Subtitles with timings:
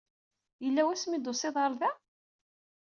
[0.63, 1.91] Yella wamsi ay d-tusiḍ ɣer da?